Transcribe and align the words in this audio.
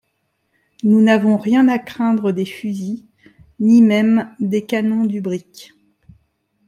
Nous 0.81 0.99
n’avons 0.99 1.37
rien 1.37 1.67
à 1.67 1.77
craindre 1.77 2.31
des 2.31 2.45
fusils, 2.45 3.05
ni 3.59 3.83
même 3.83 4.35
des 4.39 4.65
canons 4.65 5.05
du 5.05 5.21
brick. 5.21 5.73